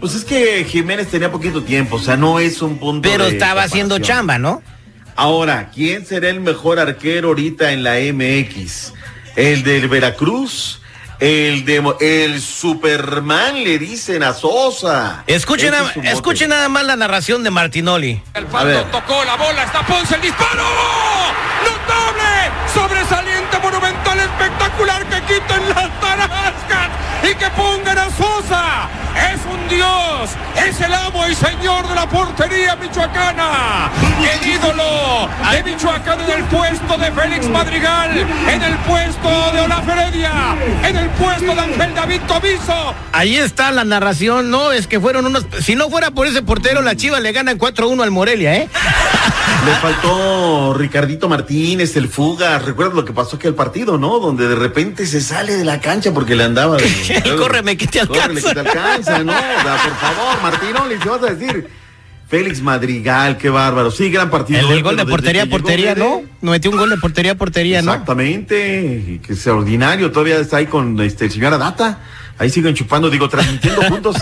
[0.00, 3.08] Pues es que Jiménez tenía poquito tiempo, o sea, no es un punto.
[3.08, 4.62] Pero de estaba haciendo chamba, ¿no?
[5.14, 8.92] Ahora, ¿quién será el mejor arquero ahorita en la MX?
[9.36, 10.80] ¿El del Veracruz?
[11.20, 15.24] El de Mo- el Superman le dicen a Sosa.
[15.26, 18.22] Escuchen, es escuchen nada más la narración de Martinoli.
[18.34, 18.84] El ver.
[18.92, 20.62] tocó la bola, está Ponce, el disparo.
[21.64, 22.50] ¡Notable!
[22.72, 26.88] Sobresaliente, monumental, espectacular que quiten las tarascas
[27.22, 28.88] y que pongan a Sosa.
[29.32, 30.30] Es un dios,
[30.68, 33.90] es el amo y señor de la portería michoacana.
[34.22, 39.88] El ídolo de Michoacán en el puesto de Félix Madrigal, en el puesto de Olaf
[39.88, 40.30] Heredia,
[40.84, 42.94] en el puesto de Ángel David Comiso.
[43.12, 45.46] Ahí está la narración, no, es que fueron unos...
[45.62, 48.68] Si no fuera por ese portero, la Chivas le ganan 4-1 al Morelia, ¿eh?
[49.66, 52.58] Le faltó Ricardito Martínez, el Fuga.
[52.60, 54.18] ¿Recuerdas lo que pasó aquel partido, no?
[54.20, 56.76] Donde de repente se sale de la cancha porque le andaba.
[56.76, 56.84] de-
[57.38, 58.48] córreme que te alcanza.
[58.48, 59.32] que te alcanza, ¿no?
[59.32, 61.68] O sea, por favor, Martinoli, ¿qué vas a decir?
[62.28, 63.90] Félix Madrigal, qué bárbaro.
[63.90, 64.60] Sí, gran partido.
[64.60, 64.68] El ¿eh?
[64.74, 66.22] del gol de portería a portería, ¿no?
[66.42, 67.92] No metió un gol de portería a portería, ¿no?
[67.92, 72.00] Exactamente, y que extraordinario, todavía está ahí con este el señor Adata,
[72.38, 74.16] ahí siguen chupando, digo, transmitiendo juntos.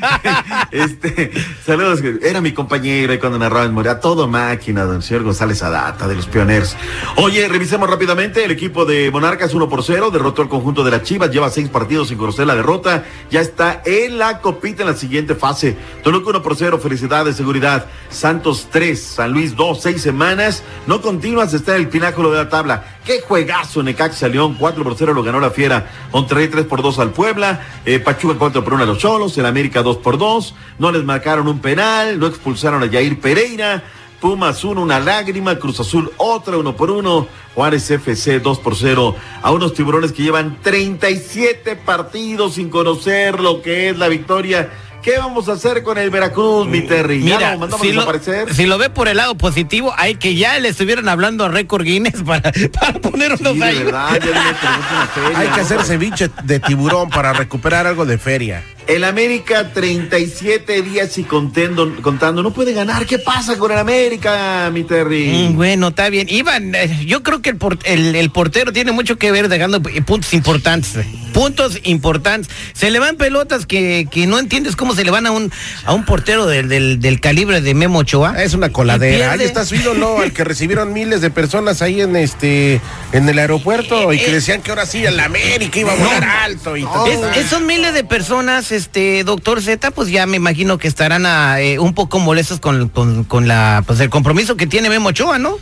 [0.70, 1.32] este,
[1.64, 6.06] saludos, era mi compañero y cuando narraba en Morea, todo máquina, don señor González Adata,
[6.06, 6.76] de los pioneros.
[7.16, 11.02] Oye, revisemos rápidamente, el equipo de Monarcas 1 por 0, derrotó al conjunto de las
[11.02, 14.94] Chivas, lleva seis partidos sin conocer la derrota, ya está en la copita en la
[14.94, 15.76] siguiente fase.
[16.02, 17.86] Toluca 1 por 0, felicidades, seguridad.
[18.10, 22.48] Santos 3, San Luis 2, seis semanas, no continúas, está en el pináculo de la
[22.48, 22.97] tabla.
[23.08, 25.90] Qué juegazo, Necaxa León, 4 por 0 lo ganó la Fiera.
[26.12, 29.46] Monterrey 3 por 2 al Puebla, eh, Pachuca 4 por 1 a los Cholos, el
[29.46, 33.82] América 2 por 2, no les marcaron un penal, no expulsaron a Jair Pereira.
[34.20, 39.16] Pumas 1, una lágrima, Cruz Azul otra, uno por uno, Juárez FC 2 por 0,
[39.40, 44.70] a unos tiburones que llevan 37 partidos sin conocer lo que es la victoria.
[45.08, 47.22] ¿Qué vamos a hacer con el Veracruz, mi Terry?
[47.24, 50.16] ¿Ya Mira, lo mandamos si a lo, si lo ve por el lado positivo, hay
[50.16, 53.84] que ya le estuvieran hablando a Récord Guinness para, para ponernos Sí, de ahí.
[53.84, 58.18] verdad, ya viene una feria, Hay que hacer ceviche de tiburón para recuperar algo de
[58.18, 58.62] feria.
[58.88, 63.04] El América 37 días y contendo, contando, no puede ganar.
[63.04, 65.50] ¿Qué pasa con el América, mi Terry?
[65.50, 66.26] Mm, Bueno, está bien.
[66.30, 69.82] Iván, eh, yo creo que el, por- el- el portero tiene mucho que ver dejando
[69.92, 70.96] eh, puntos importantes.
[70.96, 71.04] eh,
[71.34, 72.50] Puntos importantes.
[72.72, 75.52] Se le van pelotas que, que no entiendes cómo se le van a un,
[75.84, 78.42] a un portero del, del- del calibre de Memo Ochoa.
[78.42, 79.32] Es una coladera.
[79.32, 82.80] Ahí está su ídolo, al que recibieron miles de personas ahí en este
[83.12, 86.74] en el aeropuerto y que decían que ahora sí el América iba a volar alto
[86.76, 87.06] y todo.
[87.32, 91.60] Es- esos miles de personas, este, doctor Z, pues ya me imagino que estarán ah,
[91.60, 95.38] eh, un poco molestos con, con- con la, pues el compromiso que tiene Memo Ochoa,
[95.38, 95.56] ¿no?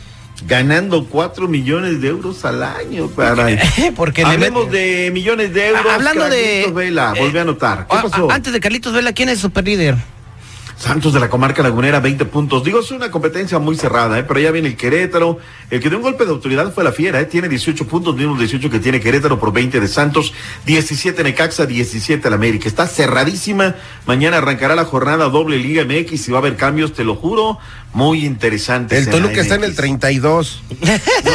[0.47, 3.57] Ganando 4 millones de euros al año, caray.
[3.95, 5.85] Porque le Hablemos de millones de euros.
[5.91, 7.87] Hablando de- Carlitos Vela, eh, volví a anotar.
[7.89, 8.27] ¿Qué Ah, pasó?
[8.31, 9.95] ah, Antes de Carlitos Vela, ¿quién es super líder?
[10.77, 12.63] Santos de la comarca lagunera, 20 puntos.
[12.63, 14.23] Digo, es una competencia muy cerrada, ¿eh?
[14.23, 15.39] pero ya viene el Querétaro.
[15.71, 17.25] El que dio un golpe de autoridad fue la Fiera, ¿eh?
[17.25, 20.33] tiene 18 puntos, mismos 18 que tiene Querétaro por 20 de Santos,
[20.67, 22.67] 17 Necaxa, 17 al América.
[22.67, 23.73] Está cerradísima.
[24.05, 27.57] Mañana arrancará la jornada doble Liga MX y va a haber cambios, te lo juro,
[27.93, 29.07] muy interesantes.
[29.07, 29.77] El Toluca está en el MX.
[29.77, 30.63] 32.
[31.27, 31.33] No,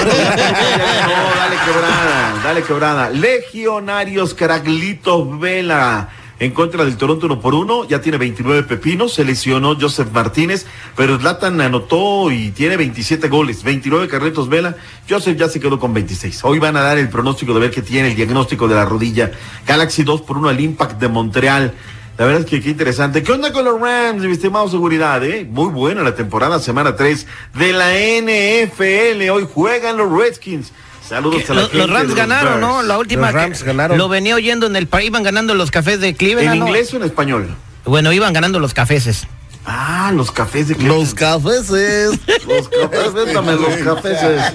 [1.37, 3.11] dale quebrada, dale quebrada.
[3.11, 6.09] Legionarios Caraglitos Vela.
[6.43, 10.67] En contra del Toronto uno por uno, ya tiene 29 pepinos, se lesionó Joseph Martínez,
[10.97, 14.75] pero Zlatan anotó y tiene 27 goles, 29 Carlitos Vela,
[15.09, 16.41] Joseph ya se quedó con 26.
[16.43, 19.31] Hoy van a dar el pronóstico de ver qué tiene, el diagnóstico de la rodilla.
[19.69, 21.75] Galaxy 2 por 1 al Impact de Montreal.
[22.19, 23.23] La verdad es que qué interesante.
[23.23, 25.25] ¿Qué onda con los Rams, mi estimado seguridad?
[25.25, 25.47] Eh?
[25.49, 27.25] Muy buena la temporada, semana 3
[27.55, 29.31] de la NFL.
[29.31, 30.73] Hoy juegan los Redskins.
[31.09, 32.83] Saludos a la Los, gente los Rams los ganaron, ¿no?
[32.83, 33.27] La última.
[33.27, 33.99] Los Rams que- ganaron.
[33.99, 36.55] Lo venía oyendo en el país, iban ganando los cafés de Cleveland.
[36.55, 36.67] ¿En ¿no?
[36.69, 37.55] inglés o en español?
[37.85, 39.27] Bueno, iban ganando los cafeses.
[39.65, 41.15] Ah, los cafés de Los Cleveland.
[41.15, 42.19] cafeses.
[42.49, 44.19] Los cafés, véntame los cafés.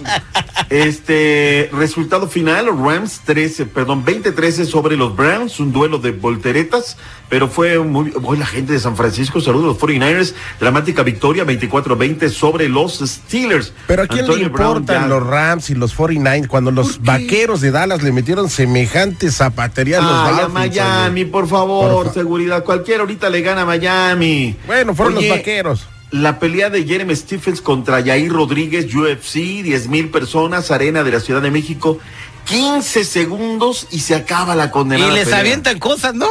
[0.69, 6.98] Este, resultado final, Rams 13, perdón, 20-13 sobre los Browns, un duelo de volteretas,
[7.30, 12.30] pero fue muy, hoy la gente de San Francisco, saludos los 49ers, dramática victoria 24-20
[12.30, 13.74] sobre los Steelers.
[13.88, 17.71] Pero a quién Antonio le importan los Rams y los 49 cuando los vaqueros de
[17.71, 22.63] Dallas le metieron semejante zapatería a los Ay, a Miami, por favor, Por fa- seguridad,
[22.63, 24.56] cualquiera ahorita le gana a Miami.
[24.65, 25.88] Bueno, fueron Oye, los vaqueros.
[26.12, 29.33] La pelea de Jeremy Stephens contra Jair Rodríguez, UFC,
[29.63, 32.00] 10 mil personas, arena de la Ciudad de México,
[32.45, 35.12] 15 segundos y se acaba la Y condenada.
[35.13, 35.39] les pelea.
[35.42, 36.27] avientan cosas, ¿no?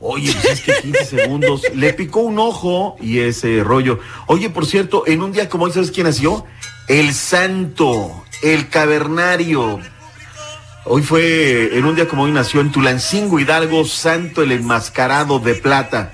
[0.00, 1.62] Oye, pues es que 15 segundos.
[1.74, 4.00] Le picó un ojo y ese rollo.
[4.26, 6.44] Oye, por cierto, en un día como hoy, ¿sabes quién nació?
[6.88, 9.78] El Santo, el Cavernario.
[10.84, 15.54] Hoy fue, en un día como hoy nació en Tulancingo Hidalgo, Santo el Enmascarado de
[15.54, 16.10] Plata.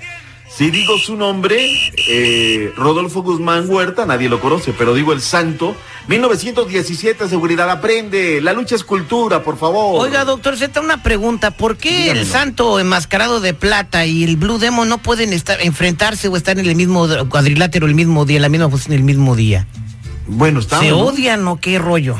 [0.59, 1.71] Si digo su nombre,
[2.09, 5.73] eh, Rodolfo Guzmán Huerta, nadie lo conoce, pero digo el Santo.
[6.09, 8.41] 1917, seguridad, aprende.
[8.41, 10.05] La lucha es cultura, por favor.
[10.05, 11.51] Oiga, doctor Z, una pregunta.
[11.51, 16.27] ¿Por qué el santo enmascarado de plata y el Blue Demon no pueden estar, enfrentarse
[16.27, 19.37] o estar en el mismo cuadrilátero el mismo día, en la misma posición el mismo
[19.37, 19.65] día?
[20.27, 20.81] Bueno, está.
[20.81, 22.17] ¿Se odian o qué rollo?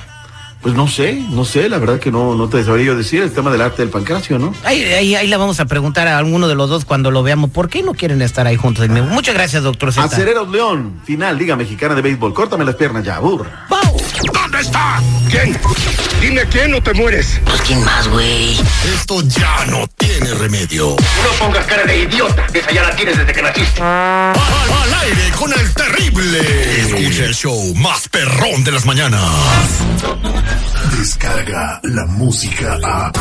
[0.61, 3.31] Pues no sé, no sé, la verdad que no, no te sabría yo decir el
[3.31, 4.53] tema del arte del pancracio, ¿no?
[4.65, 7.49] Ahí, ahí, ahí la vamos a preguntar a alguno de los dos cuando lo veamos.
[7.49, 8.87] ¿Por qué no quieren estar ahí juntos?
[8.89, 9.07] mismo?
[9.09, 10.03] Muchas gracias, doctor Z.
[10.03, 12.33] Acereros León, final, Liga Mexicana de Béisbol.
[12.33, 13.67] Córtame las piernas ya, burra.
[14.33, 15.01] ¿Dónde está?
[15.29, 15.57] ¿Quién?
[16.19, 17.39] Dime quién o te mueres.
[17.45, 18.57] Pues quién más, güey.
[18.93, 20.89] Esto ya no tiene remedio.
[20.97, 23.81] No pongas cara de idiota, que esa ya la tienes desde que naciste.
[23.81, 26.39] Al, al aire con el terrible.
[26.99, 29.21] Escucha el show más perrón de las mañanas.
[30.97, 33.11] Descarga la música a.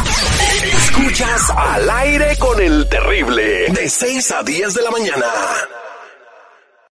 [0.65, 3.69] Escuchas al aire con el terrible.
[3.73, 5.27] De 6 a 10 de la mañana.